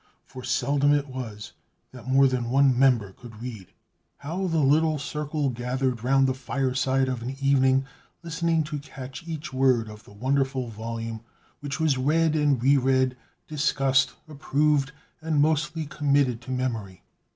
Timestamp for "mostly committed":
15.39-16.41